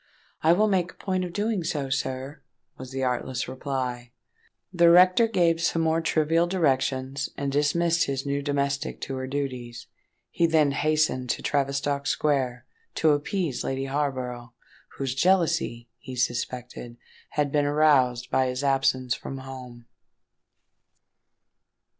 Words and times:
"I 0.41 0.51
will 0.53 0.67
make 0.67 0.93
a 0.93 0.95
point 0.95 1.23
of 1.23 1.31
doing 1.31 1.63
so, 1.63 1.91
sir," 1.91 2.41
was 2.75 2.89
the 2.91 3.03
artless 3.03 3.47
reply. 3.47 4.09
The 4.73 4.89
rector 4.89 5.27
gave 5.27 5.61
some 5.61 5.83
more 5.83 6.01
trivial 6.01 6.47
directions, 6.47 7.29
and 7.37 7.51
dismissed 7.51 8.05
his 8.05 8.25
new 8.25 8.41
domestic 8.41 8.99
to 9.01 9.15
her 9.17 9.27
duties. 9.27 9.85
He 10.31 10.47
then 10.47 10.71
hastened 10.71 11.29
to 11.29 11.43
Tavistock 11.43 12.07
Square, 12.07 12.65
to 12.95 13.11
appease 13.11 13.63
Lady 13.63 13.85
Harborough, 13.85 14.53
whose 14.97 15.13
jealousy, 15.13 15.87
he 15.99 16.15
suspected, 16.15 16.97
had 17.37 17.51
been 17.51 17.65
aroused 17.65 18.31
by 18.31 18.47
his 18.47 18.63
absence 18.63 19.13
from 19.13 19.37
home. 19.37 19.85